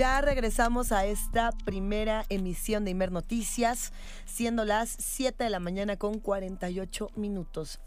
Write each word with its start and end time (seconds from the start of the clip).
Ya 0.00 0.18
regresamos 0.22 0.92
a 0.92 1.04
esta 1.04 1.52
primera 1.66 2.24
emisión 2.30 2.86
de 2.86 2.92
Imer 2.92 3.12
Noticias, 3.12 3.92
siendo 4.24 4.64
las 4.64 4.88
7 4.88 5.44
de 5.44 5.50
la 5.50 5.60
mañana 5.60 5.98
con 5.98 6.20
48 6.20 7.10
minutos 7.16 7.80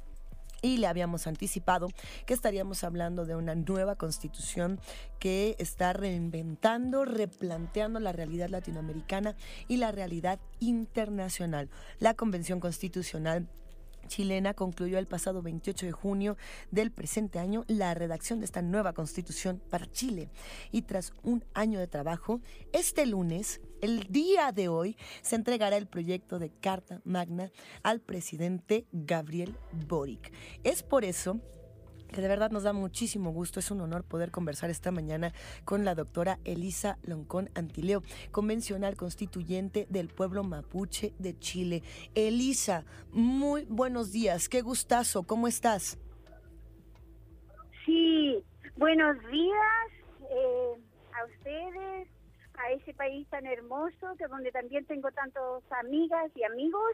y 0.62 0.78
le 0.78 0.86
habíamos 0.86 1.26
anticipado 1.26 1.90
que 2.28 2.36
estaríamos 2.36 2.84
hablando 2.84 3.26
de 3.26 3.36
una 3.36 3.56
nueva 3.56 3.96
constitución 3.96 4.80
que 5.18 5.56
está 5.58 5.92
reinventando, 5.92 7.04
replanteando 7.04 8.00
la 8.00 8.12
realidad 8.12 8.50
latinoamericana 8.50 9.36
y 9.68 9.78
la 9.78 9.92
realidad 9.92 10.40
internacional. 10.60 11.72
La 11.98 12.14
Convención 12.14 12.60
Constitucional 12.60 13.48
chilena 14.08 14.54
concluyó 14.54 14.98
el 14.98 15.08
pasado 15.08 15.42
28 15.42 15.86
de 15.86 15.92
junio 15.92 16.38
del 16.72 16.92
presente 16.92 17.40
año 17.40 17.64
la 17.68 17.94
redacción 17.94 18.40
de 18.40 18.46
esta 18.46 18.62
nueva 18.62 18.94
constitución 18.94 19.62
para 19.70 19.90
Chile. 19.90 20.30
Y 20.72 20.84
tras 20.84 21.14
un 21.24 21.44
año 21.54 21.80
de 21.80 21.88
trabajo, 21.88 22.42
este 22.72 23.06
lunes, 23.06 23.62
el 23.82 24.08
día 24.10 24.52
de 24.52 24.68
hoy, 24.68 24.98
se 25.22 25.36
entregará 25.36 25.78
el 25.78 25.88
proyecto 25.88 26.40
de 26.40 26.50
Carta 26.50 27.02
Magna 27.04 27.52
al 27.84 28.00
presidente 28.00 28.86
Gabriel 28.92 29.58
Boric. 29.88 30.32
Es 30.64 30.84
por 30.84 31.04
eso 31.04 31.40
que 32.14 32.22
de 32.22 32.30
verdad 32.30 32.52
nos 32.52 32.64
da 32.64 32.72
muchísimo 32.72 33.32
gusto. 33.32 33.60
Es 33.60 33.72
un 33.72 33.82
honor 33.82 34.06
poder 34.06 34.32
conversar 34.32 34.70
esta 34.70 34.92
mañana 34.92 35.34
con 35.66 35.84
la 35.84 35.96
doctora 35.96 36.40
Elisa 36.46 36.98
Loncón 37.04 37.50
Antileo, 37.56 38.04
convencional 38.32 38.96
constituyente 38.96 39.86
del 39.90 40.08
pueblo 40.08 40.44
mapuche 40.44 41.14
de 41.20 41.38
Chile. 41.38 41.84
Elisa, 42.16 42.86
muy 43.12 43.66
buenos 43.66 44.14
días, 44.14 44.48
qué 44.48 44.62
gustazo, 44.62 45.24
¿cómo 45.24 45.48
estás? 45.48 45.98
Sí, 47.86 48.42
buenos 48.78 49.18
días 49.30 49.88
eh, 50.30 50.82
a 51.14 51.26
ustedes, 51.26 52.08
a 52.56 52.72
ese 52.72 52.94
país 52.94 53.28
tan 53.30 53.46
hermoso, 53.46 54.16
que 54.18 54.28
donde 54.28 54.52
también 54.52 54.86
tengo 54.86 55.12
tantos 55.12 55.64
amigas 55.84 56.32
y 56.36 56.44
amigos. 56.44 56.92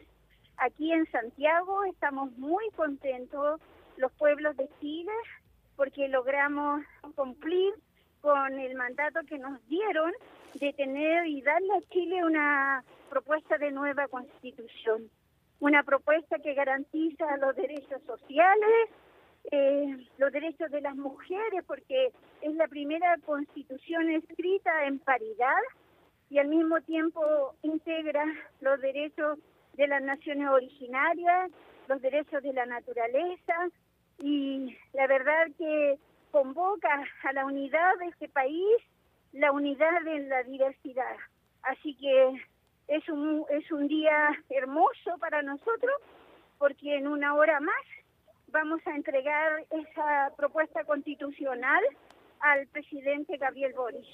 Aquí 0.56 0.92
en 0.92 1.10
Santiago 1.10 1.84
estamos 1.84 2.32
muy 2.36 2.68
contentos 2.76 3.60
los 4.00 4.12
pueblos 4.12 4.56
de 4.56 4.68
Chile 4.80 5.12
porque 5.76 6.08
logramos 6.08 6.82
cumplir 7.14 7.72
con 8.20 8.58
el 8.58 8.74
mandato 8.74 9.20
que 9.26 9.38
nos 9.38 9.66
dieron 9.66 10.12
de 10.54 10.72
tener 10.72 11.26
y 11.26 11.40
darle 11.42 11.72
a 11.74 11.88
Chile 11.90 12.24
una 12.24 12.84
propuesta 13.08 13.56
de 13.56 13.70
nueva 13.70 14.08
constitución, 14.08 15.10
una 15.58 15.82
propuesta 15.82 16.38
que 16.38 16.54
garantiza 16.54 17.36
los 17.38 17.56
derechos 17.56 18.02
sociales, 18.06 18.90
eh, 19.50 20.06
los 20.18 20.32
derechos 20.32 20.70
de 20.70 20.80
las 20.82 20.96
mujeres, 20.96 21.64
porque 21.66 22.12
es 22.42 22.54
la 22.56 22.68
primera 22.68 23.16
constitución 23.24 24.10
escrita 24.10 24.84
en 24.84 24.98
paridad 24.98 25.62
y 26.28 26.38
al 26.38 26.48
mismo 26.48 26.80
tiempo 26.82 27.22
integra 27.62 28.24
los 28.60 28.80
derechos 28.80 29.38
de 29.74 29.88
las 29.88 30.02
naciones 30.02 30.48
originarias, 30.48 31.50
los 31.88 32.02
derechos 32.02 32.42
de 32.42 32.52
la 32.52 32.66
naturaleza, 32.66 33.54
y 34.20 34.76
la 34.92 35.06
verdad 35.06 35.48
que 35.58 35.98
convoca 36.30 37.04
a 37.24 37.32
la 37.32 37.44
unidad 37.44 37.98
de 37.98 38.06
este 38.06 38.28
país, 38.28 38.76
la 39.32 39.52
unidad 39.52 40.06
en 40.06 40.28
la 40.28 40.42
diversidad. 40.42 41.16
Así 41.62 41.94
que 41.96 42.42
es 42.88 43.08
un, 43.08 43.44
es 43.50 43.70
un 43.70 43.88
día 43.88 44.30
hermoso 44.48 45.16
para 45.18 45.42
nosotros 45.42 45.94
porque 46.58 46.96
en 46.96 47.06
una 47.06 47.34
hora 47.34 47.60
más 47.60 47.84
vamos 48.48 48.80
a 48.86 48.94
entregar 48.94 49.64
esa 49.70 50.32
propuesta 50.36 50.84
constitucional 50.84 51.82
al 52.40 52.66
presidente 52.68 53.36
Gabriel 53.36 53.72
Boris. 53.74 54.06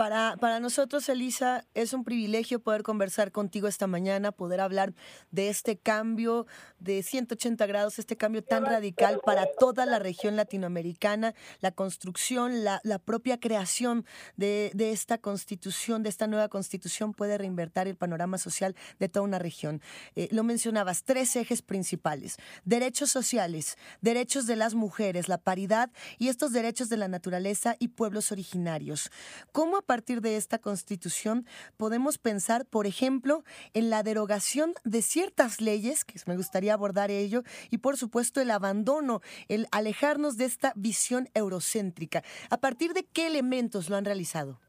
Para, 0.00 0.38
para 0.38 0.60
nosotros, 0.60 1.06
Elisa, 1.10 1.66
es 1.74 1.92
un 1.92 2.04
privilegio 2.04 2.58
poder 2.58 2.82
conversar 2.82 3.32
contigo 3.32 3.68
esta 3.68 3.86
mañana, 3.86 4.32
poder 4.32 4.62
hablar 4.62 4.94
de 5.30 5.50
este 5.50 5.76
cambio 5.76 6.46
de 6.78 7.02
180 7.02 7.66
grados, 7.66 7.98
este 7.98 8.16
cambio 8.16 8.42
tan 8.42 8.64
radical 8.64 9.20
para 9.22 9.46
toda 9.58 9.84
la 9.84 9.98
región 9.98 10.36
latinoamericana, 10.36 11.34
la 11.60 11.72
construcción, 11.72 12.64
la, 12.64 12.80
la 12.82 12.98
propia 12.98 13.38
creación 13.38 14.06
de, 14.38 14.70
de, 14.72 14.90
esta 14.92 15.18
constitución, 15.18 16.02
de 16.02 16.08
esta 16.08 16.26
nueva 16.26 16.48
constitución 16.48 17.12
puede 17.12 17.36
reinvertir 17.36 17.86
el 17.86 17.96
panorama 17.96 18.38
social 18.38 18.74
de 18.98 19.10
toda 19.10 19.26
una 19.26 19.38
región. 19.38 19.82
Eh, 20.16 20.28
lo 20.30 20.44
mencionabas, 20.44 21.04
tres 21.04 21.36
ejes 21.36 21.60
principales, 21.60 22.38
derechos 22.64 23.10
sociales, 23.10 23.76
derechos 24.00 24.46
de 24.46 24.56
las 24.56 24.72
mujeres, 24.72 25.28
la 25.28 25.36
paridad 25.36 25.90
y 26.16 26.28
estos 26.28 26.54
derechos 26.54 26.88
de 26.88 26.96
la 26.96 27.08
naturaleza 27.08 27.76
y 27.78 27.88
pueblos 27.88 28.32
originarios. 28.32 29.10
¿Cómo 29.52 29.76
partir 29.90 30.20
de 30.20 30.36
esta 30.36 30.60
constitución 30.60 31.46
podemos 31.76 32.16
pensar, 32.16 32.64
por 32.64 32.86
ejemplo, 32.86 33.42
en 33.74 33.90
la 33.90 34.04
derogación 34.04 34.72
de 34.84 35.02
ciertas 35.02 35.60
leyes, 35.60 36.04
que 36.04 36.14
me 36.28 36.36
gustaría 36.36 36.74
abordar 36.74 37.10
ello, 37.10 37.42
y 37.72 37.78
por 37.78 37.96
supuesto 37.96 38.40
el 38.40 38.52
abandono, 38.52 39.20
el 39.48 39.66
alejarnos 39.72 40.36
de 40.36 40.44
esta 40.44 40.72
visión 40.76 41.28
eurocéntrica. 41.34 42.22
¿A 42.50 42.58
partir 42.58 42.92
de 42.92 43.02
qué 43.02 43.26
elementos 43.26 43.90
lo 43.90 43.96
han 43.96 44.04
realizado? 44.04 44.60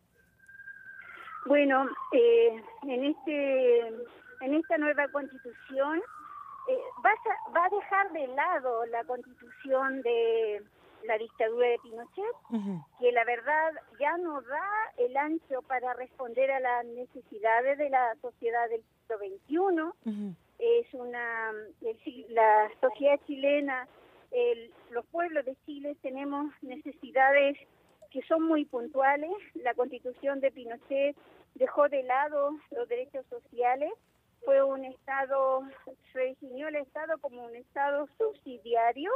Bueno, 1.45 1.87
eh, 2.13 2.59
en, 2.87 3.05
este, 3.05 3.77
en 4.41 4.55
esta 4.55 4.79
nueva 4.79 5.07
constitución 5.09 6.01
eh, 6.67 6.79
va, 7.05 7.11
a, 7.11 7.51
va 7.51 7.65
a 7.65 7.69
dejar 7.69 8.11
de 8.11 8.25
lado 8.29 8.85
la 8.87 9.03
constitución 9.03 10.01
de 10.01 10.63
la 11.03 11.17
dictadura 11.17 11.67
de 11.67 11.79
Pinochet, 11.79 12.85
que 12.99 13.11
la 13.11 13.23
verdad 13.25 13.71
ya 13.99 14.17
no 14.17 14.41
da 14.41 14.69
el 14.97 15.15
ancho 15.17 15.61
para 15.63 15.93
responder 15.93 16.51
a 16.51 16.59
las 16.59 16.85
necesidades 16.85 17.77
de 17.77 17.89
la 17.89 18.15
sociedad 18.21 18.69
del 18.69 18.83
siglo 19.47 19.93
XXI. 20.03 20.33
Es 20.59 20.93
una, 20.93 21.51
la 22.29 22.69
sociedad 22.79 23.19
chilena, 23.25 23.87
los 24.91 25.05
pueblos 25.07 25.45
de 25.45 25.55
Chile 25.65 25.95
tenemos 26.01 26.53
necesidades 26.61 27.57
que 28.11 28.21
son 28.23 28.43
muy 28.43 28.65
puntuales. 28.65 29.31
La 29.55 29.73
constitución 29.73 30.39
de 30.39 30.51
Pinochet 30.51 31.15
dejó 31.55 31.89
de 31.89 32.03
lado 32.03 32.51
los 32.71 32.87
derechos 32.87 33.25
sociales, 33.29 33.91
fue 34.43 34.63
un 34.63 34.85
Estado, 34.85 35.63
se 36.13 36.19
definió 36.19 36.67
el 36.67 36.75
Estado 36.75 37.17
como 37.19 37.45
un 37.45 37.55
Estado 37.55 38.07
subsidiario, 38.17 39.11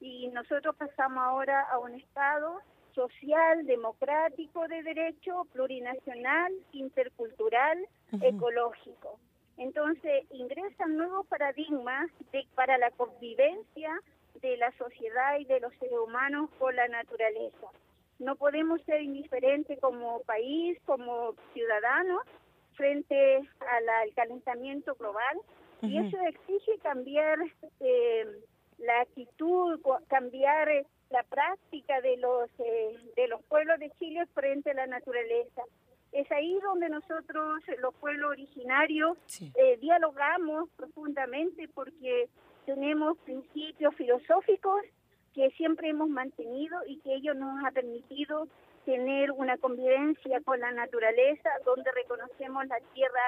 y 0.00 0.28
nosotros 0.28 0.76
pasamos 0.76 1.18
ahora 1.18 1.62
a 1.70 1.78
un 1.78 1.94
Estado 1.94 2.60
social, 2.94 3.66
democrático 3.66 4.66
de 4.68 4.82
derecho, 4.82 5.46
plurinacional, 5.52 6.52
intercultural, 6.72 7.78
ecológico. 8.20 9.18
Entonces 9.56 10.24
ingresan 10.30 10.96
nuevos 10.96 11.26
paradigmas 11.26 12.10
de, 12.32 12.46
para 12.54 12.78
la 12.78 12.90
convivencia 12.92 14.00
de 14.40 14.56
la 14.56 14.70
sociedad 14.72 15.38
y 15.38 15.44
de 15.44 15.60
los 15.60 15.72
seres 15.74 15.98
humanos 15.98 16.50
con 16.58 16.74
la 16.74 16.88
naturaleza. 16.88 17.68
No 18.18 18.36
podemos 18.36 18.80
ser 18.82 19.02
indiferentes 19.02 19.80
como 19.80 20.20
país, 20.22 20.78
como 20.86 21.34
ciudadanos, 21.52 22.22
frente 22.74 23.36
al 23.36 24.14
calentamiento 24.14 24.94
global 24.96 25.38
y 25.82 25.98
eso 25.98 26.16
exige 26.26 26.78
cambiar 26.82 27.38
eh, 27.80 28.26
la 28.78 29.00
actitud, 29.00 29.80
cambiar 30.08 30.68
eh, 30.68 30.86
la 31.10 31.22
práctica 31.22 32.00
de 32.00 32.16
los 32.16 32.50
eh, 32.58 32.98
de 33.16 33.28
los 33.28 33.42
pueblos 33.44 33.78
de 33.78 33.90
Chile 33.98 34.26
frente 34.34 34.70
a 34.70 34.74
la 34.74 34.86
naturaleza. 34.86 35.62
Es 36.12 36.30
ahí 36.30 36.58
donde 36.62 36.88
nosotros, 36.88 37.60
los 37.80 37.94
pueblos 37.94 38.30
originarios, 38.30 39.18
eh, 39.56 39.78
dialogamos 39.80 40.68
profundamente 40.76 41.68
porque 41.74 42.28
tenemos 42.66 43.18
principios 43.18 43.94
filosóficos 43.96 44.82
que 45.34 45.50
siempre 45.50 45.88
hemos 45.88 46.08
mantenido 46.08 46.78
y 46.86 46.98
que 47.00 47.14
ellos 47.14 47.34
nos 47.36 47.64
ha 47.64 47.72
permitido 47.72 48.46
tener 48.84 49.32
una 49.32 49.56
convivencia 49.58 50.40
con 50.42 50.60
la 50.60 50.70
naturaleza, 50.70 51.50
donde 51.64 51.90
reconocemos 51.92 52.23
la 52.62 52.78
tierra 52.92 53.20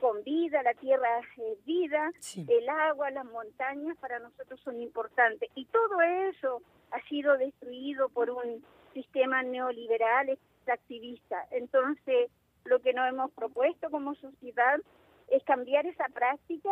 con 0.00 0.22
vida, 0.24 0.62
la 0.64 0.74
tierra 0.74 1.20
es 1.20 1.64
vida, 1.64 2.10
el 2.48 2.68
agua, 2.68 3.10
las 3.12 3.24
montañas 3.24 3.96
para 3.98 4.18
nosotros 4.18 4.60
son 4.64 4.80
importantes. 4.80 5.48
Y 5.54 5.66
todo 5.66 6.00
eso 6.28 6.60
ha 6.90 7.00
sido 7.08 7.38
destruido 7.38 8.08
por 8.08 8.30
un 8.30 8.64
sistema 8.94 9.44
neoliberal 9.44 10.28
extractivista. 10.28 11.46
Entonces, 11.52 12.30
lo 12.64 12.80
que 12.80 12.92
nos 12.92 13.08
hemos 13.08 13.30
propuesto 13.30 13.90
como 13.90 14.14
sociedad 14.16 14.80
es 15.28 15.42
cambiar 15.44 15.86
esa 15.86 16.08
práctica, 16.08 16.70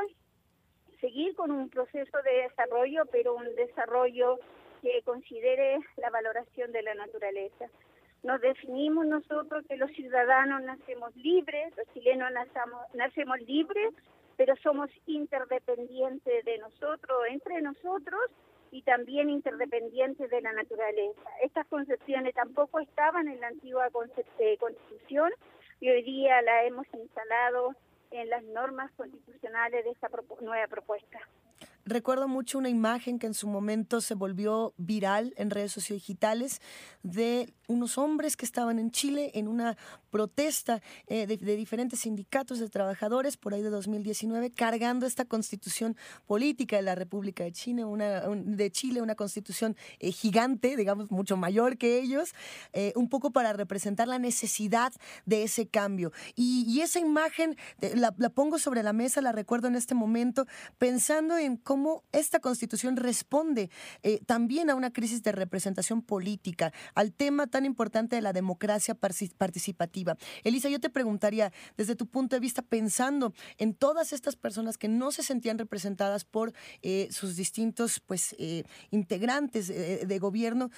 seguir 1.01 1.35
con 1.37 1.53
un 1.53 1.71
proceso 1.71 2.19
de 2.23 2.49
desarrollo, 2.49 3.07
pero 3.13 3.35
un 3.35 3.55
desarrollo 3.55 4.39
que 4.83 5.03
considere 5.05 5.79
la 5.97 6.11
valoración 6.11 6.73
de 6.73 6.83
la 6.83 6.95
naturaleza 6.95 7.67
nos 8.23 8.41
definimos 8.41 9.07
nosotros 9.07 9.65
que 9.67 9.77
los 9.77 9.91
ciudadanos 9.93 10.63
nacemos 10.63 11.15
libres, 11.17 11.75
los 11.77 11.87
chilenos 11.95 12.31
nacemos, 12.33 12.83
nacemos 12.95 13.41
libres, 13.41 13.95
pero 14.37 14.55
somos 14.57 14.91
interdependientes 15.07 16.45
de 16.45 16.59
nosotros, 16.59 17.19
entre 17.31 17.63
nosotros 17.63 18.21
y 18.71 18.83
también 18.83 19.31
interdependientes 19.31 20.31
de 20.31 20.41
la 20.43 20.53
naturaleza. 20.53 21.31
Estas 21.43 21.67
concepciones 21.67 22.35
tampoco 22.35 22.81
estaban 22.81 23.29
en 23.29 23.41
la 23.41 23.49
antigua 23.49 23.89
eh, 24.39 24.57
constitución 24.59 25.33
y 25.81 25.91
hoy 25.91 26.03
día 26.03 26.41
la 26.43 26.65
hemos 26.65 26.87
instalado 26.95 27.75
en 28.11 28.29
las 28.29 28.43
normas 28.45 28.91
constitucionales 28.93 29.85
de 29.85 29.91
esta 29.91 30.09
nueva 30.41 30.67
propuesta. 30.67 31.21
Recuerdo 31.85 32.29
mucho 32.29 32.59
una 32.59 32.69
imagen 32.69 33.19
que 33.19 33.27
en 33.27 33.35
su 33.35 33.47
momento 33.47 34.01
se 34.01 34.15
volvió 34.15 34.75
viral 34.77 35.33
en 35.37 35.51
redes 35.51 35.73
sociodigitales 35.73 36.61
de 37.03 37.53
unos 37.71 37.99
hombres 37.99 38.37
que 38.37 38.45
estaban 38.45 38.79
en 38.79 38.91
Chile 38.91 39.31
en 39.35 39.49
una 39.49 39.77
protesta 40.11 40.83
eh, 41.07 41.27
de, 41.27 41.37
diferentes 41.57 42.01
sindicatos 42.01 42.59
de 42.59 42.69
trabajadores 42.69 43.37
por 43.37 43.55
ahí 43.55 43.63
de 43.63 43.71
2019 43.71 44.51
cargando 44.51 45.07
esta 45.07 45.25
constitución 45.25 45.97
política 46.27 46.77
de 46.77 46.83
la 46.83 46.97
República 46.97 47.45
de 47.45 47.53
Chile, 47.53 47.85
una, 47.85 48.23
de 48.29 48.71
Chile, 48.71 49.01
una 49.01 49.15
constitución 49.15 49.77
eh, 50.01 50.11
gigante, 50.11 50.77
digamos, 50.77 51.11
mucho 51.11 51.37
mayor 51.37 51.79
que 51.79 52.01
ellos, 52.01 52.35
eh, 52.73 52.93
un 52.97 53.09
poco 53.09 53.31
para 53.31 53.53
representar 53.53 54.09
la 54.09 54.19
necesidad 54.19 54.93
de 55.27 55.45
ese 55.45 55.69
cambio. 55.69 56.13
Y, 56.35 56.81
esa 56.81 56.99
imagen 56.99 57.59
la, 57.95 58.15
la 58.17 58.31
pongo 58.31 58.59
sobre 58.59 58.83
la 58.83 58.95
mesa, 58.95 59.21
la 59.21 59.33
recuerdo 59.33 59.69
en 59.69 59.77
este 59.77 59.95
momento, 59.95 60.47
pensando 60.79 61.37
en 61.37 61.59
cómo 61.71 62.03
esta 62.11 62.41
constitución 62.41 62.97
responde 62.97 63.71
también 64.27 64.71
a 64.71 64.75
una 64.75 64.93
crisis 64.93 65.23
de 65.23 65.31
representación 65.31 66.03
política, 66.03 66.73
al 66.97 67.13
tema 67.13 67.47
tan 67.47 67.65
importante 67.65 68.17
de 68.17 68.23
la 68.23 68.33
democracia 68.33 68.97
participativa. 68.97 70.17
Elisa, 70.43 70.69
yo 70.69 70.81
te 70.81 70.91
preguntaría, 70.91 71.53
desde 71.77 71.95
tu 71.95 72.07
punto 72.07 72.35
de 72.35 72.41
vista, 72.41 72.63
pensando 72.63 73.33
en 73.57 73.73
todas 73.73 74.13
estas 74.13 74.35
personas 74.35 74.79
que 74.79 74.89
no 74.89 75.13
se 75.13 75.23
sentían 75.23 75.59
representadas 75.59 76.25
por 76.25 76.53
eh, 76.83 77.07
sus 77.13 77.37
distintos 77.37 78.01
pues, 78.01 78.35
eh, 78.41 78.65
integrantes 78.91 79.69
de 79.69 80.19
gobierno, 80.19 80.71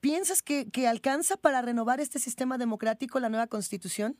¿piensas 0.00 0.42
que, 0.42 0.66
alcanza 0.88 1.36
para 1.36 1.62
renovar 1.62 2.00
este 2.00 2.18
sistema 2.18 2.58
democrático 2.58 3.20
la 3.20 3.28
nueva 3.28 3.46
constitución? 3.46 4.16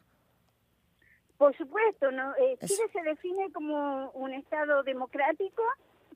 Por 1.39 1.57
supuesto, 1.57 2.13
¿no? 2.13 2.31
Eh, 2.37 2.57
Chile 2.65 2.85
se 2.93 3.03
define 3.03 3.51
como 3.53 4.11
un 4.13 4.33
Estado 4.33 4.85
democrático 4.85 5.63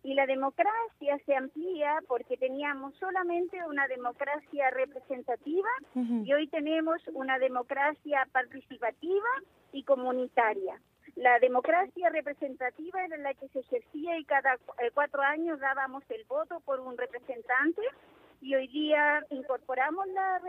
y 0.03 0.15
la 0.15 0.27
democracia 0.27 1.19
se 1.27 1.35
amplía 1.35 1.99
porque 2.07 2.37
teníamos 2.37 2.95
solamente 2.97 3.59
una 3.67 3.87
democracia 3.89 4.71
representativa 4.71 5.69
y 5.95 6.33
hoy 6.33 6.49
tenemos 6.49 7.01
una 7.15 7.39
democracia 7.39 8.27
participativa 8.33 9.29
y 9.73 9.83
comunitaria. 9.83 10.81
La 11.17 11.39
democracia 11.41 12.11
representativa 12.11 13.05
era 13.05 13.17
la 13.17 13.35
que 13.35 13.49
se 13.49 13.61
ejercía 13.61 14.19
y 14.19 14.25
cada 14.25 14.55
eh, 14.55 14.91
cuatro 14.95 15.21
años 15.23 15.59
dábamos 15.59 16.05
el 16.11 16.25
voto 16.25 16.61
por 16.61 16.81
un 16.81 16.97
representante 16.97 17.83
y 18.41 18.55
hoy 18.55 18.69
día 18.69 19.25
incorporamos 19.31 20.07
la, 20.09 20.41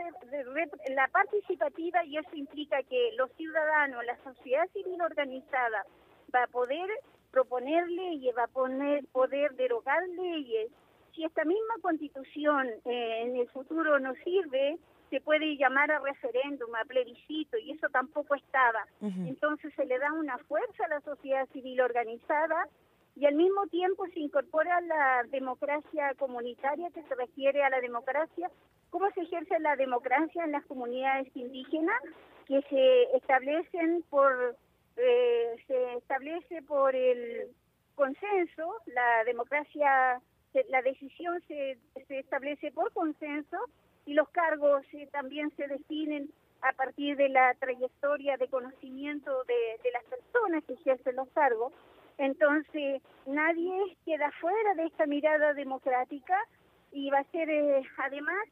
la 0.94 1.08
participativa 1.08 2.04
y 2.04 2.18
eso 2.18 2.30
implica 2.34 2.82
que 2.84 3.12
los 3.16 3.32
ciudadanos, 3.32 4.04
la 4.04 4.16
sociedad 4.22 4.68
civil 4.72 5.02
organizada 5.02 5.84
va 6.32 6.44
a 6.44 6.46
poder 6.46 6.88
proponer 7.30 7.88
leyes, 7.88 8.36
va 8.36 8.44
a 8.44 8.48
poner, 8.48 9.06
poder 9.08 9.54
derogar 9.54 10.02
leyes. 10.10 10.70
Si 11.14 11.24
esta 11.24 11.44
misma 11.44 11.74
constitución 11.80 12.68
eh, 12.84 13.22
en 13.22 13.36
el 13.36 13.48
futuro 13.48 13.98
no 13.98 14.14
sirve, 14.24 14.78
se 15.10 15.20
puede 15.20 15.56
llamar 15.56 15.90
a 15.90 15.98
referéndum, 15.98 16.74
a 16.76 16.84
plebiscito, 16.84 17.58
y 17.58 17.72
eso 17.72 17.88
tampoco 17.88 18.36
estaba. 18.36 18.86
Entonces 19.00 19.74
se 19.74 19.84
le 19.84 19.98
da 19.98 20.12
una 20.12 20.38
fuerza 20.38 20.84
a 20.84 20.88
la 20.88 21.00
sociedad 21.00 21.48
civil 21.52 21.80
organizada 21.80 22.68
y 23.16 23.26
al 23.26 23.34
mismo 23.34 23.66
tiempo 23.66 24.06
se 24.14 24.20
incorpora 24.20 24.80
la 24.82 25.24
democracia 25.30 26.14
comunitaria 26.16 26.90
que 26.90 27.02
se 27.02 27.14
refiere 27.16 27.62
a 27.64 27.70
la 27.70 27.80
democracia, 27.80 28.50
cómo 28.90 29.10
se 29.10 29.22
ejerce 29.22 29.58
la 29.58 29.74
democracia 29.74 30.44
en 30.44 30.52
las 30.52 30.64
comunidades 30.66 31.28
indígenas 31.34 32.00
que 32.46 32.62
se 32.70 33.16
establecen 33.16 34.04
por 34.10 34.56
eh, 34.96 35.56
se 35.66 35.94
establece 35.94 36.62
por 36.62 36.94
el 36.94 37.48
consenso, 37.94 38.76
la 38.86 39.24
democracia, 39.24 40.20
la 40.68 40.82
decisión 40.82 41.42
se, 41.46 41.78
se 42.06 42.18
establece 42.18 42.72
por 42.72 42.92
consenso 42.92 43.56
y 44.06 44.14
los 44.14 44.28
cargos 44.30 44.82
eh, 44.92 45.08
también 45.12 45.50
se 45.56 45.68
definen 45.68 46.30
a 46.62 46.72
partir 46.72 47.16
de 47.16 47.28
la 47.28 47.54
trayectoria 47.54 48.36
de 48.36 48.48
conocimiento 48.48 49.44
de, 49.44 49.80
de 49.82 49.90
las 49.92 50.04
personas 50.04 50.64
que 50.64 50.74
ejercen 50.74 51.16
los 51.16 51.28
cargos. 51.30 51.72
Entonces, 52.18 53.00
nadie 53.26 53.96
queda 54.04 54.30
fuera 54.40 54.74
de 54.74 54.86
esta 54.86 55.06
mirada 55.06 55.54
democrática 55.54 56.36
y 56.92 57.10
va 57.10 57.20
a 57.20 57.30
ser, 57.30 57.48
eh, 57.48 57.82
además, 57.98 58.48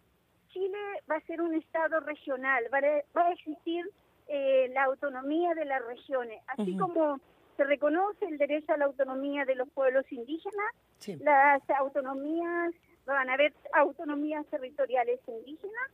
Chile 0.49 0.79
va 1.11 1.17
a 1.17 1.27
ser 1.27 1.43
un 1.43 1.55
Estado 1.55 2.01
regional, 2.01 2.65
va 2.73 2.81
va 3.15 3.27
a 3.27 3.33
existir 3.33 3.85
eh, 4.29 4.71
la 4.75 4.85
autonomía 4.85 5.55
de 5.55 5.65
las 5.65 5.85
regiones, 5.87 6.43
así 6.49 6.77
como 6.77 7.19
se 7.57 7.65
reconoce 7.65 8.27
el 8.27 8.39
derecho 8.39 8.73
a 8.73 8.77
la 8.77 8.85
autonomía 8.85 9.45
de 9.45 9.55
los 9.55 9.69
pueblos 9.71 10.05
indígenas, 10.13 10.75
las 11.21 11.63
autonomías, 11.71 12.75
van 13.07 13.31
a 13.31 13.35
haber 13.35 13.55
autonomías 13.73 14.47
territoriales 14.47 15.19
indígenas, 15.27 15.91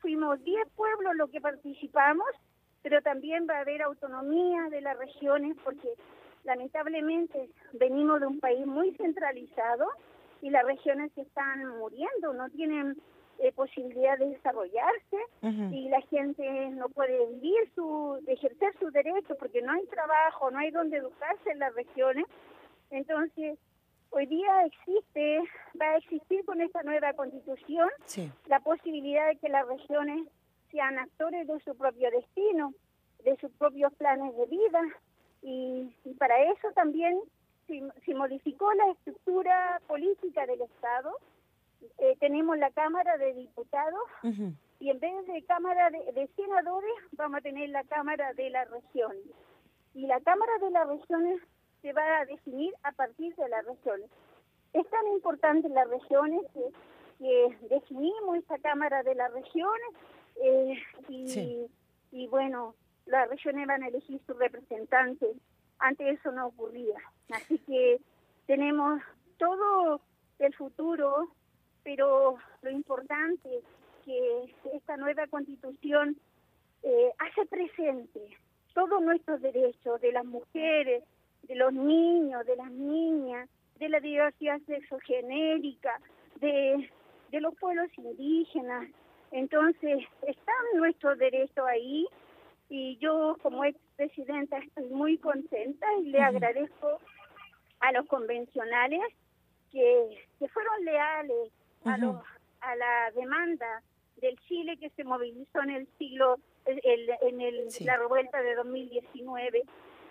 fuimos 0.00 0.42
10 0.44 0.68
pueblos 0.76 1.16
los 1.16 1.30
que 1.30 1.40
participamos, 1.40 2.26
pero 2.82 3.02
también 3.02 3.46
va 3.48 3.56
a 3.56 3.60
haber 3.60 3.82
autonomía 3.82 4.68
de 4.70 4.80
las 4.80 4.96
regiones 4.98 5.56
porque 5.64 5.88
lamentablemente 6.44 7.48
venimos 7.72 8.20
de 8.20 8.26
un 8.26 8.38
país 8.38 8.66
muy 8.66 8.94
centralizado 8.96 9.86
y 10.42 10.50
las 10.50 10.64
regiones 10.64 11.10
se 11.14 11.22
están 11.22 11.66
muriendo, 11.78 12.32
no 12.32 12.48
tienen 12.50 12.96
eh, 13.40 13.52
posibilidad 13.52 14.18
de 14.18 14.30
desarrollarse 14.30 15.16
y 15.70 15.88
la 15.88 16.00
gente 16.02 16.70
no 16.70 16.88
puede 16.88 17.24
vivir, 17.26 17.70
su 17.72 18.20
ejercer 18.26 18.76
sus 18.80 18.92
derechos 18.92 19.36
porque 19.38 19.62
no 19.62 19.72
hay 19.72 19.86
trabajo, 19.86 20.50
no 20.50 20.58
hay 20.58 20.72
donde 20.72 20.96
educarse 20.96 21.50
en 21.50 21.60
las 21.60 21.72
regiones. 21.74 22.24
Entonces, 22.90 23.56
hoy 24.10 24.26
día 24.26 24.64
existe, 24.64 25.42
va 25.80 25.90
a 25.90 25.96
existir 25.98 26.44
con 26.46 26.60
esta 26.60 26.82
nueva 26.82 27.12
constitución 27.12 27.88
la 28.48 28.58
posibilidad 28.58 29.28
de 29.28 29.36
que 29.36 29.48
las 29.48 29.68
regiones 29.68 30.26
sean 30.72 30.98
actores 30.98 31.46
de 31.46 31.60
su 31.60 31.76
propio 31.76 32.10
destino, 32.10 32.74
de 33.22 33.36
sus 33.36 33.52
propios 33.52 33.92
planes 33.94 34.36
de 34.36 34.46
vida. 34.46 34.80
Y, 35.42 35.94
para 36.18 36.42
eso 36.42 36.72
también 36.74 37.20
se 37.68 38.14
modificó 38.14 38.72
la 38.74 38.90
estructura 38.90 39.80
política 39.86 40.44
del 40.46 40.62
Estado 40.62 41.14
eh, 41.98 42.16
tenemos 42.20 42.58
la 42.58 42.70
Cámara 42.70 43.16
de 43.18 43.34
Diputados 43.34 44.02
y 44.80 44.90
en 44.90 45.00
vez 45.00 45.26
de 45.26 45.42
Cámara 45.44 45.90
de, 45.90 46.28
Senadores 46.36 46.90
vamos 47.12 47.38
a 47.38 47.40
tener 47.42 47.68
la 47.70 47.84
Cámara 47.84 48.32
de 48.34 48.50
las 48.50 48.70
Regiones. 48.70 49.24
Y 49.94 50.06
la 50.06 50.20
Cámara 50.20 50.52
de 50.60 50.70
las 50.70 50.88
Regiones 50.88 51.40
se 51.82 51.92
va 51.92 52.18
a 52.18 52.24
definir 52.26 52.74
a 52.82 52.92
partir 52.92 53.34
de 53.36 53.48
las 53.48 53.64
regiones. 53.64 54.10
Es 54.72 54.88
tan 54.90 55.06
importante 55.08 55.68
las 55.68 55.88
regiones 55.88 56.42
que, 56.52 56.70
definimos 57.68 58.36
esta 58.36 58.58
Cámara 58.58 59.02
de 59.02 59.16
las 59.16 59.32
Regiones 59.32 59.88
eh, 60.40 60.74
y, 61.08 61.66
y 62.12 62.28
bueno, 62.28 62.76
las 63.06 63.28
regiones 63.28 63.66
van 63.66 63.82
a 63.82 63.88
elegir 63.88 64.20
sus 64.24 64.38
representantes. 64.38 65.36
Antes 65.80 66.18
eso 66.18 66.30
no 66.30 66.46
ocurría. 66.46 66.98
Así 67.30 67.58
que 67.58 68.00
tenemos 68.46 69.00
todo 69.38 70.00
el 70.38 70.54
futuro 70.54 71.28
pero 71.88 72.36
lo 72.60 72.70
importante 72.70 73.48
es 73.56 73.64
que 74.04 74.54
esta 74.74 74.98
nueva 74.98 75.26
constitución 75.28 76.18
eh, 76.82 77.12
hace 77.18 77.46
presente 77.46 78.20
todos 78.74 79.00
nuestros 79.00 79.40
derechos 79.40 79.98
de 80.02 80.12
las 80.12 80.26
mujeres, 80.26 81.02
de 81.44 81.54
los 81.54 81.72
niños, 81.72 82.44
de 82.44 82.56
las 82.56 82.70
niñas, 82.70 83.48
de 83.78 83.88
la 83.88 84.00
diversidad 84.00 84.60
sexogenérica, 84.66 85.98
de, 86.40 86.90
de 87.30 87.40
los 87.40 87.54
pueblos 87.54 87.88
indígenas. 87.96 88.86
Entonces, 89.32 90.04
están 90.26 90.64
nuestros 90.74 91.16
derechos 91.16 91.66
ahí 91.66 92.06
y 92.68 92.98
yo 92.98 93.38
como 93.42 93.64
expresidenta 93.64 94.58
estoy 94.58 94.90
muy 94.90 95.16
contenta 95.16 95.86
y 96.02 96.10
le 96.10 96.20
agradezco 96.20 96.98
a 97.80 97.92
los 97.92 98.04
convencionales 98.08 99.00
que, 99.72 100.22
que 100.38 100.48
fueron 100.48 100.84
leales, 100.84 101.50
a, 101.84 102.76
la 102.76 103.10
demanda 103.14 103.82
del 104.16 104.36
Chile 104.40 104.76
que 104.76 104.90
se 104.90 105.04
movilizó 105.04 105.62
en 105.62 105.70
el 105.70 105.88
siglo, 105.98 106.38
en 106.66 107.40
el, 107.40 107.68
la 107.80 107.96
revuelta 107.96 108.42
de 108.42 108.54
2019. 108.54 109.64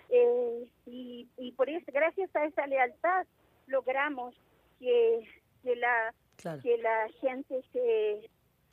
Eh, 0.10 0.68
y, 0.86 1.28
y 1.38 1.52
por 1.52 1.70
eso, 1.70 1.92
gracias 1.92 2.34
a 2.36 2.46
esa 2.46 2.66
lealtad, 2.66 3.28
logramos 3.68 4.34
que, 4.80 5.28
que 5.64 5.76
la, 5.76 6.14
que 6.62 6.78
la 6.78 7.10
gente 7.20 7.62
se, 7.74 8.30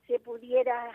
se 0.06 0.18
pudiera 0.20 0.92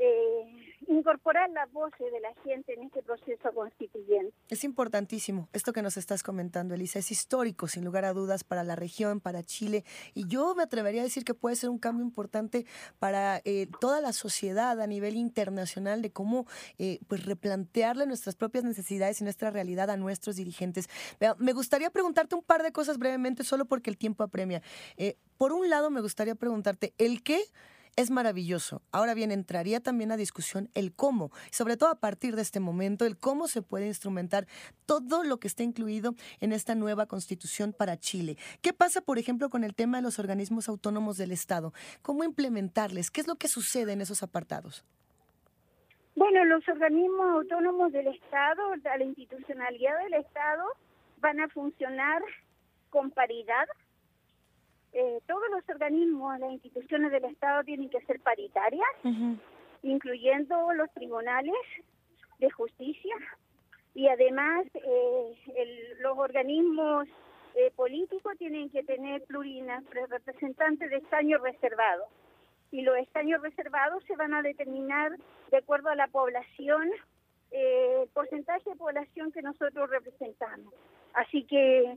eh, 0.00 0.70
incorporar 0.88 1.48
las 1.50 1.70
voces 1.72 2.10
de 2.10 2.20
la 2.20 2.34
gente 2.42 2.74
en 2.74 2.82
este 2.82 3.02
proceso 3.02 3.52
constituyente. 3.54 4.34
Es 4.48 4.64
importantísimo 4.64 5.48
esto 5.52 5.72
que 5.72 5.82
nos 5.82 5.96
estás 5.96 6.22
comentando, 6.22 6.74
Elisa. 6.74 6.98
Es 6.98 7.10
histórico, 7.10 7.68
sin 7.68 7.84
lugar 7.84 8.04
a 8.04 8.12
dudas, 8.12 8.42
para 8.42 8.64
la 8.64 8.76
región, 8.76 9.20
para 9.20 9.42
Chile. 9.44 9.84
Y 10.14 10.26
yo 10.26 10.54
me 10.54 10.64
atrevería 10.64 11.02
a 11.02 11.04
decir 11.04 11.24
que 11.24 11.34
puede 11.34 11.54
ser 11.56 11.70
un 11.70 11.78
cambio 11.78 12.04
importante 12.04 12.66
para 12.98 13.40
eh, 13.44 13.68
toda 13.80 14.00
la 14.00 14.12
sociedad 14.12 14.80
a 14.80 14.86
nivel 14.86 15.16
internacional 15.16 16.02
de 16.02 16.10
cómo 16.10 16.46
eh, 16.78 16.98
pues 17.06 17.24
replantearle 17.24 18.06
nuestras 18.06 18.34
propias 18.34 18.64
necesidades 18.64 19.20
y 19.20 19.24
nuestra 19.24 19.50
realidad 19.50 19.90
a 19.90 19.96
nuestros 19.96 20.36
dirigentes. 20.36 20.88
Me 21.38 21.52
gustaría 21.52 21.90
preguntarte 21.90 22.34
un 22.34 22.42
par 22.42 22.62
de 22.62 22.72
cosas 22.72 22.98
brevemente, 22.98 23.44
solo 23.44 23.64
porque 23.66 23.90
el 23.90 23.98
tiempo 23.98 24.24
apremia. 24.24 24.62
Eh, 24.96 25.16
por 25.36 25.52
un 25.52 25.70
lado, 25.70 25.90
me 25.90 26.00
gustaría 26.00 26.34
preguntarte, 26.34 26.94
¿el 26.98 27.22
qué? 27.22 27.40
Es 28.00 28.10
maravilloso. 28.10 28.82
Ahora 28.92 29.14
bien, 29.14 29.30
entraría 29.30 29.80
también 29.80 30.10
a 30.10 30.16
discusión 30.16 30.70
el 30.74 30.94
cómo, 30.94 31.30
sobre 31.50 31.76
todo 31.76 31.90
a 31.90 32.00
partir 32.00 32.34
de 32.34 32.42
este 32.42 32.60
momento, 32.60 33.04
el 33.04 33.18
cómo 33.18 33.46
se 33.46 33.62
puede 33.62 33.86
instrumentar 33.86 34.46
todo 34.86 35.22
lo 35.22 35.38
que 35.38 35.48
está 35.48 35.62
incluido 35.62 36.14
en 36.40 36.52
esta 36.52 36.74
nueva 36.74 37.06
constitución 37.06 37.72
para 37.72 37.98
Chile. 37.98 38.36
¿Qué 38.62 38.72
pasa, 38.72 39.02
por 39.02 39.18
ejemplo, 39.18 39.50
con 39.50 39.64
el 39.64 39.74
tema 39.74 39.98
de 39.98 40.02
los 40.02 40.18
organismos 40.18 40.68
autónomos 40.68 41.16
del 41.18 41.32
Estado? 41.32 41.72
¿Cómo 42.02 42.24
implementarles? 42.24 43.10
¿Qué 43.10 43.20
es 43.20 43.26
lo 43.26 43.36
que 43.36 43.48
sucede 43.48 43.92
en 43.92 44.00
esos 44.00 44.22
apartados? 44.22 44.84
Bueno, 46.16 46.44
los 46.44 46.66
organismos 46.68 47.30
autónomos 47.30 47.92
del 47.92 48.08
Estado, 48.08 48.74
la 48.76 49.04
institucionalidad 49.04 49.98
del 50.04 50.14
Estado, 50.14 50.64
van 51.20 51.40
a 51.40 51.48
funcionar 51.48 52.22
con 52.90 53.10
paridad 53.10 53.66
eh, 54.92 55.20
todos 55.26 55.44
los 55.50 55.68
organismos, 55.68 56.38
las 56.40 56.52
instituciones 56.52 57.12
del 57.12 57.24
Estado 57.24 57.62
tienen 57.64 57.88
que 57.90 58.00
ser 58.02 58.20
paritarias, 58.20 58.88
incluyendo 59.82 60.72
los 60.72 60.90
tribunales 60.92 61.54
de 62.38 62.50
justicia 62.50 63.14
y 63.94 64.08
además 64.08 64.66
eh, 64.74 65.94
los 66.00 66.18
organismos 66.18 67.06
eh, 67.54 67.70
políticos 67.76 68.34
tienen 68.38 68.70
que 68.70 68.82
tener 68.82 69.22
plurinas 69.24 69.84
representantes 69.90 70.90
de 70.90 70.96
escaños 70.96 71.40
reservados 71.42 72.08
y 72.70 72.82
los 72.82 72.96
escaños 72.98 73.42
reservados 73.42 74.02
se 74.04 74.16
van 74.16 74.34
a 74.34 74.42
determinar 74.42 75.12
de 75.50 75.56
acuerdo 75.56 75.88
a 75.88 75.96
la 75.96 76.06
población, 76.06 76.88
el 77.50 78.08
porcentaje 78.10 78.70
de 78.70 78.76
población 78.76 79.32
que 79.32 79.42
nosotros 79.42 79.90
representamos. 79.90 80.72
Así 81.14 81.42
que 81.44 81.96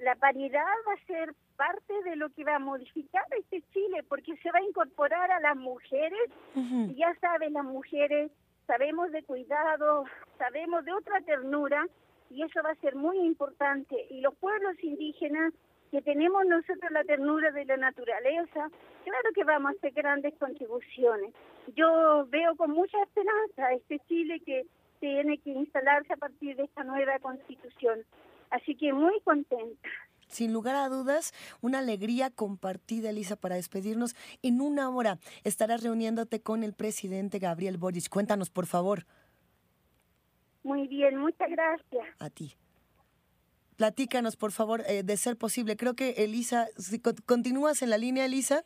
la 0.00 0.14
paridad 0.16 0.64
va 0.88 0.94
a 0.94 1.06
ser 1.06 1.34
parte 1.56 1.92
de 2.04 2.16
lo 2.16 2.30
que 2.30 2.44
va 2.44 2.56
a 2.56 2.58
modificar 2.58 3.24
este 3.38 3.62
Chile, 3.72 4.02
porque 4.08 4.36
se 4.38 4.50
va 4.50 4.58
a 4.58 4.62
incorporar 4.62 5.30
a 5.30 5.40
las 5.40 5.56
mujeres, 5.56 6.20
ya 6.96 7.14
saben, 7.20 7.52
las 7.52 7.64
mujeres 7.64 8.30
sabemos 8.66 9.12
de 9.12 9.22
cuidado, 9.22 10.04
sabemos 10.38 10.84
de 10.84 10.92
otra 10.92 11.20
ternura, 11.20 11.86
y 12.30 12.42
eso 12.42 12.62
va 12.62 12.70
a 12.70 12.76
ser 12.76 12.94
muy 12.94 13.18
importante. 13.18 14.06
Y 14.08 14.20
los 14.20 14.34
pueblos 14.36 14.82
indígenas, 14.82 15.52
que 15.90 16.00
tenemos 16.00 16.46
nosotros 16.46 16.90
la 16.92 17.04
ternura 17.04 17.50
de 17.50 17.64
la 17.64 17.76
naturaleza, 17.76 18.70
claro 19.04 19.28
que 19.34 19.44
vamos 19.44 19.72
a 19.72 19.76
hacer 19.76 19.92
grandes 19.92 20.32
contribuciones. 20.38 21.34
Yo 21.74 22.26
veo 22.28 22.56
con 22.56 22.70
mucha 22.70 23.02
esperanza 23.02 23.72
este 23.72 23.98
Chile 24.08 24.40
que 24.46 24.64
tiene 25.00 25.38
que 25.38 25.50
instalarse 25.50 26.12
a 26.12 26.16
partir 26.16 26.56
de 26.56 26.64
esta 26.64 26.84
nueva 26.84 27.18
constitución. 27.18 28.04
Así 28.50 28.74
que 28.76 28.92
muy 28.92 29.20
contenta. 29.22 29.88
Sin 30.28 30.52
lugar 30.52 30.76
a 30.76 30.88
dudas, 30.88 31.32
una 31.60 31.80
alegría 31.80 32.30
compartida, 32.30 33.10
Elisa, 33.10 33.34
para 33.34 33.56
despedirnos. 33.56 34.14
En 34.42 34.60
una 34.60 34.88
hora 34.88 35.18
estarás 35.42 35.82
reuniéndote 35.82 36.40
con 36.40 36.62
el 36.62 36.72
presidente 36.72 37.40
Gabriel 37.40 37.78
Boric. 37.78 38.08
Cuéntanos, 38.08 38.48
por 38.48 38.66
favor. 38.66 39.06
Muy 40.62 40.86
bien, 40.86 41.16
muchas 41.16 41.50
gracias. 41.50 42.06
A 42.20 42.30
ti. 42.30 42.54
Platícanos, 43.76 44.36
por 44.36 44.52
favor, 44.52 44.84
eh, 44.86 45.02
de 45.02 45.16
ser 45.16 45.36
posible. 45.36 45.76
Creo 45.76 45.94
que 45.94 46.10
Elisa, 46.18 46.68
si 46.76 47.00
continúas 47.00 47.82
en 47.82 47.90
la 47.90 47.98
línea, 47.98 48.26
Elisa. 48.26 48.64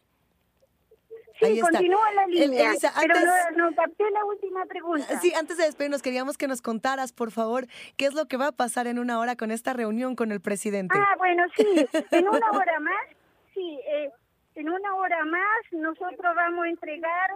Sí, 1.40 1.60
continúa 1.60 2.12
la 2.12 2.26
línea. 2.26 2.72
pero 3.00 3.14
no, 3.20 3.70
no, 3.70 3.74
capté 3.74 4.08
la 4.10 4.24
última 4.24 4.64
pregunta. 4.66 5.18
Sí, 5.20 5.32
antes 5.34 5.56
de 5.56 5.64
despedirnos, 5.64 6.00
queríamos 6.00 6.38
que 6.38 6.46
nos 6.46 6.62
contaras, 6.62 7.12
por 7.12 7.32
favor, 7.32 7.66
qué 7.96 8.06
es 8.06 8.14
lo 8.14 8.26
que 8.26 8.36
va 8.36 8.48
a 8.48 8.52
pasar 8.52 8.86
en 8.86 8.98
una 8.98 9.18
hora 9.18 9.34
con 9.36 9.50
esta 9.50 9.72
reunión 9.72 10.14
con 10.14 10.30
el 10.30 10.40
presidente. 10.40 10.96
Ah, 10.96 11.14
bueno, 11.18 11.44
sí, 11.56 11.64
en 12.12 12.28
una 12.28 12.50
hora 12.52 12.78
más, 12.80 13.06
sí, 13.52 13.80
eh, 13.86 14.10
en 14.54 14.68
una 14.68 14.94
hora 14.94 15.24
más 15.24 15.72
nosotros 15.72 16.36
vamos 16.36 16.66
a 16.66 16.68
entregar 16.68 17.30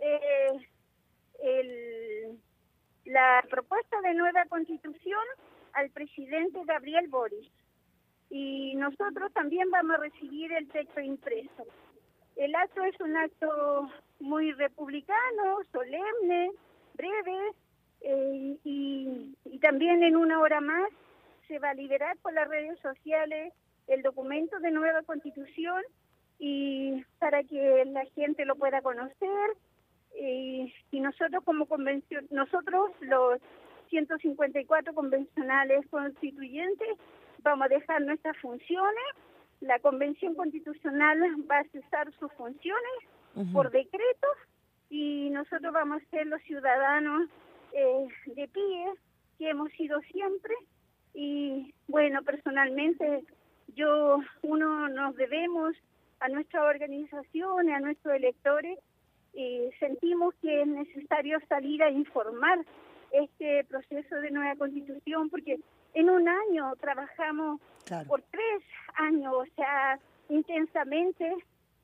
eh, 0.00 0.68
el, 1.42 2.38
la 3.04 3.44
propuesta 3.48 4.00
de 4.00 4.14
nueva 4.14 4.44
constitución 4.46 5.24
al 5.74 5.90
presidente 5.90 6.60
Gabriel 6.64 7.06
Boris. 7.08 7.48
Y 8.30 8.74
nosotros 8.76 9.32
también 9.32 9.70
vamos 9.70 9.96
a 9.96 10.00
recibir 10.00 10.52
el 10.52 10.66
texto 10.68 11.00
impreso. 11.00 11.66
El 12.36 12.54
acto 12.54 12.84
es 12.84 13.00
un 13.00 13.16
acto 13.16 13.90
muy 14.20 14.52
republicano, 14.52 15.58
solemne, 15.70 16.50
breve, 16.94 17.52
eh, 18.00 18.56
y, 18.64 19.34
también 19.60 20.02
en 20.02 20.16
una 20.16 20.40
hora 20.40 20.60
más 20.60 20.90
se 21.48 21.58
va 21.58 21.70
a 21.70 21.74
liberar 21.74 22.18
por 22.18 22.34
las 22.34 22.46
redes 22.48 22.78
sociales 22.80 23.54
el 23.86 24.02
documento 24.02 24.58
de 24.60 24.70
nueva 24.70 25.02
constitución 25.02 25.82
y 26.38 27.02
para 27.18 27.42
que 27.44 27.84
la 27.86 28.04
gente 28.14 28.44
lo 28.44 28.56
pueda 28.56 28.82
conocer 28.82 29.50
y, 30.20 30.74
y 30.90 31.00
nosotros 31.00 31.42
como 31.44 31.64
convención 31.64 32.26
nosotros 32.30 32.90
los 33.00 33.40
154 33.88 34.92
convencionales 34.92 35.86
constituyentes 35.88 36.88
vamos 37.42 37.66
a 37.66 37.74
dejar 37.74 38.02
nuestras 38.02 38.36
funciones 38.38 39.04
la 39.66 39.78
Convención 39.78 40.34
Constitucional 40.34 41.18
va 41.50 41.58
a 41.58 41.64
cesar 41.64 42.12
sus 42.18 42.30
funciones 42.32 43.52
por 43.52 43.70
decreto 43.70 44.28
y 44.90 45.30
nosotros 45.30 45.72
vamos 45.72 46.02
a 46.02 46.10
ser 46.10 46.26
los 46.26 46.40
ciudadanos 46.42 47.28
eh, 47.72 48.06
de 48.26 48.48
pie 48.48 48.86
que 49.38 49.50
hemos 49.50 49.72
sido 49.72 50.00
siempre. 50.02 50.54
Y 51.14 51.74
bueno, 51.88 52.22
personalmente 52.22 53.24
yo, 53.74 54.18
uno 54.42 54.88
nos 54.88 55.16
debemos 55.16 55.74
a 56.20 56.28
nuestra 56.28 56.62
organización, 56.64 57.70
a 57.70 57.80
nuestros 57.80 58.14
electores 58.14 58.78
y 59.32 59.70
sentimos 59.80 60.34
que 60.40 60.62
es 60.62 60.68
necesario 60.68 61.40
salir 61.48 61.82
a 61.82 61.90
informar 61.90 62.64
este 63.10 63.64
proceso 63.64 64.16
de 64.16 64.30
nueva 64.30 64.56
constitución 64.56 65.28
porque 65.30 65.58
en 65.94 66.10
un 66.10 66.28
año 66.28 66.74
trabajamos 66.80 67.60
por 68.08 68.22
tres 68.22 68.62
años, 68.96 69.32
o 69.34 69.46
sea, 69.54 69.98
intensamente 70.28 71.34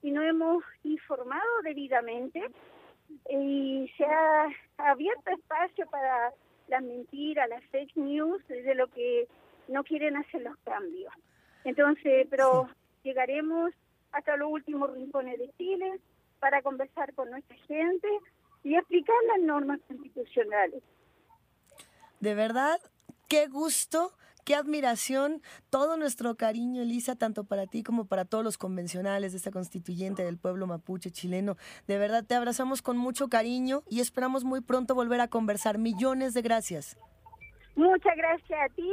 y 0.02 0.10
no 0.10 0.22
hemos 0.22 0.64
informado 0.82 1.62
debidamente 1.62 2.42
y 3.28 3.90
se 3.96 4.04
ha 4.04 4.48
abierto 4.78 5.30
espacio 5.30 5.86
para 5.90 6.32
las 6.68 6.82
mentiras, 6.82 7.48
las 7.48 7.64
fake 7.66 7.96
news, 7.96 8.46
de 8.48 8.74
lo 8.74 8.88
que 8.88 9.28
no 9.68 9.84
quieren 9.84 10.16
hacer 10.16 10.42
los 10.42 10.56
cambios. 10.58 11.12
Entonces, 11.64 12.26
pero 12.30 12.68
llegaremos 13.02 13.72
hasta 14.12 14.36
los 14.36 14.50
últimos 14.50 14.92
rincones 14.92 15.38
de 15.38 15.50
Chile 15.58 16.00
para 16.38 16.62
conversar 16.62 17.12
con 17.14 17.30
nuestra 17.30 17.56
gente 17.68 18.08
y 18.64 18.76
explicar 18.76 19.16
las 19.28 19.40
normas 19.40 19.80
constitucionales. 19.86 20.82
De 22.20 22.34
verdad, 22.34 22.78
qué 23.30 23.46
gusto, 23.46 24.12
qué 24.44 24.56
admiración, 24.56 25.40
todo 25.70 25.96
nuestro 25.96 26.36
cariño, 26.36 26.82
Elisa, 26.82 27.14
tanto 27.14 27.44
para 27.44 27.68
ti 27.68 27.84
como 27.84 28.06
para 28.06 28.24
todos 28.24 28.42
los 28.42 28.58
convencionales 28.58 29.30
de 29.30 29.38
esta 29.38 29.52
constituyente 29.52 30.24
del 30.24 30.36
pueblo 30.36 30.66
mapuche 30.66 31.12
chileno. 31.12 31.56
De 31.86 31.96
verdad 31.96 32.24
te 32.24 32.34
abrazamos 32.34 32.82
con 32.82 32.98
mucho 32.98 33.28
cariño 33.28 33.84
y 33.88 34.00
esperamos 34.00 34.42
muy 34.42 34.60
pronto 34.60 34.96
volver 34.96 35.20
a 35.20 35.28
conversar. 35.28 35.78
Millones 35.78 36.34
de 36.34 36.42
gracias. 36.42 36.98
Muchas 37.76 38.16
gracias 38.16 38.58
a 38.60 38.74
ti 38.74 38.90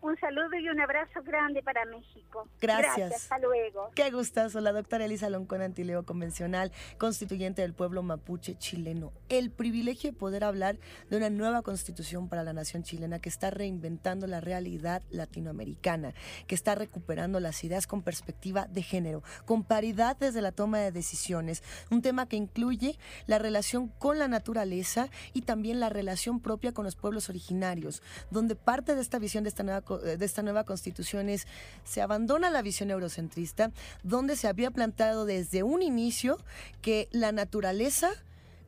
un 0.00 0.16
saludo 0.18 0.56
y 0.58 0.68
un 0.68 0.80
abrazo 0.80 1.22
grande 1.22 1.62
para 1.62 1.84
México. 1.84 2.48
Gracias. 2.60 3.12
Hasta 3.12 3.38
luego. 3.38 3.90
Qué 3.94 4.10
gustazo. 4.10 4.60
La 4.60 4.72
doctora 4.72 5.04
Elisa 5.04 5.28
Loncón 5.28 5.62
Antileo, 5.62 6.04
convencional, 6.04 6.72
constituyente 6.98 7.62
del 7.62 7.74
pueblo 7.74 8.02
mapuche 8.02 8.56
chileno. 8.56 9.12
El 9.28 9.50
privilegio 9.50 10.12
de 10.12 10.16
poder 10.16 10.44
hablar 10.44 10.78
de 11.10 11.16
una 11.16 11.30
nueva 11.30 11.62
constitución 11.62 12.28
para 12.28 12.44
la 12.44 12.52
nación 12.52 12.84
chilena 12.84 13.18
que 13.18 13.28
está 13.28 13.50
reinventando 13.50 14.26
la 14.26 14.40
realidad 14.40 15.02
latinoamericana, 15.10 16.14
que 16.46 16.54
está 16.54 16.74
recuperando 16.74 17.40
las 17.40 17.62
ideas 17.64 17.86
con 17.86 18.02
perspectiva 18.02 18.66
de 18.66 18.82
género, 18.82 19.22
con 19.46 19.64
paridad 19.64 20.16
desde 20.16 20.42
la 20.42 20.52
toma 20.52 20.78
de 20.78 20.92
decisiones. 20.92 21.62
Un 21.90 22.02
tema 22.02 22.28
que 22.28 22.36
incluye 22.36 22.98
la 23.26 23.38
relación 23.38 23.88
con 23.88 24.18
la 24.18 24.28
naturaleza 24.28 25.08
y 25.32 25.42
también 25.42 25.80
la 25.80 25.88
relación 25.88 26.40
propia 26.40 26.72
con 26.72 26.84
los 26.84 26.94
pueblos 26.94 27.28
originarios, 27.28 28.02
donde 28.30 28.54
parte 28.54 28.94
de 28.94 29.00
esta 29.00 29.18
visión 29.18 29.44
de 29.44 29.48
esta 29.48 29.64
nueva 29.64 29.82
de 29.96 30.24
esta 30.24 30.42
nueva 30.42 30.64
constitución 30.64 31.28
es, 31.28 31.46
se 31.84 32.02
abandona 32.02 32.50
la 32.50 32.62
visión 32.62 32.90
eurocentrista, 32.90 33.70
donde 34.02 34.36
se 34.36 34.48
había 34.48 34.70
planteado 34.70 35.24
desde 35.24 35.62
un 35.62 35.82
inicio 35.82 36.38
que 36.82 37.08
la 37.10 37.32
naturaleza 37.32 38.10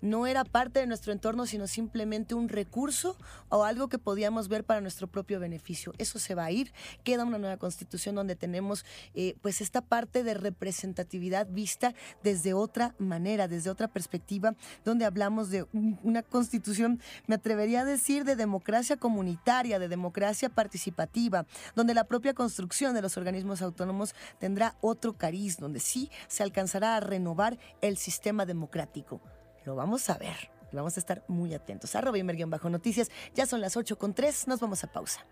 no 0.01 0.27
era 0.27 0.45
parte 0.45 0.81
de 0.81 0.87
nuestro 0.87 1.13
entorno, 1.13 1.47
sino 1.47 1.67
simplemente 1.67 2.35
un 2.35 2.49
recurso 2.49 3.17
o 3.49 3.65
algo 3.65 3.89
que 3.89 3.99
podíamos 3.99 4.49
ver 4.49 4.65
para 4.65 4.81
nuestro 4.81 5.07
propio 5.07 5.41
beneficio. 5.41 5.93
Eso 5.99 6.19
se 6.19 6.35
va 6.35 6.45
a 6.45 6.51
ir. 6.51 6.73
Queda 7.05 7.25
una 7.25 7.39
nueva 7.39 7.57
constitución 7.57 8.15
donde 8.15 8.37
tenemos 8.37 8.85
eh, 9.15 9.37
pues 9.43 9.61
esta 9.61 9.81
parte 9.81 10.23
de 10.23 10.35
representatividad 10.35 11.47
vista 11.49 11.95
desde 12.23 12.55
otra 12.55 12.95
manera, 12.99 13.49
desde 13.49 13.71
otra 13.71 13.89
perspectiva, 13.89 14.55
donde 14.85 15.05
hablamos 15.05 15.51
de 15.51 15.67
una 15.73 16.23
constitución, 16.23 17.01
me 17.27 17.37
atrevería 17.37 17.81
a 17.81 17.85
decir, 17.85 18.25
de 18.25 18.37
democracia 18.37 18.97
comunitaria, 18.97 19.79
de 19.79 19.89
democracia 19.89 20.49
participativa, 20.49 21.47
donde 21.75 21.95
la 21.95 22.05
propia 22.05 22.35
construcción 22.35 22.95
de 22.95 23.03
los 23.03 23.17
organismos 23.17 23.63
autónomos 23.63 24.15
tendrá 24.39 24.77
otro 24.81 25.15
cariz, 25.15 25.59
donde 25.59 25.81
sí 25.81 26.11
se 26.29 26.43
alcanzará 26.43 26.97
a 26.97 27.01
renovar 27.01 27.59
el 27.81 27.97
sistema 27.97 28.47
democrático. 28.47 29.21
Lo 29.65 29.75
vamos 29.75 30.09
a 30.11 30.19
ver. 30.19 30.51
Vamos 30.73 30.97
a 30.97 31.01
estar 31.01 31.25
muy 31.29 31.55
atentos. 31.55 31.95
Arroba 31.95 32.19
bajo 32.47 32.71
noticias. 32.71 33.11
Ya 33.35 33.47
son 33.47 33.61
las 33.61 33.77
8 33.77 33.99
con 33.99 34.15
3. 34.15 34.49
Nos 34.49 34.61
vamos 34.61 34.85
a 34.85 34.93
pausa. 34.93 35.25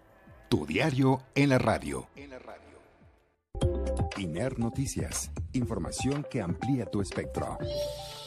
Tu 0.48 0.66
diario 0.66 1.22
en 1.34 1.50
la 1.50 1.58
radio. 1.58 2.08
En 2.16 2.30
la 2.30 2.38
radio. 2.38 2.58
Imer 4.16 4.58
Noticias. 4.58 5.30
Información 5.52 6.26
que 6.28 6.42
amplía 6.42 6.86
tu 6.86 7.00
espectro. 7.00 7.58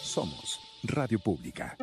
Somos 0.01 0.60
Radio 0.84 1.20
Pública. 1.20 1.77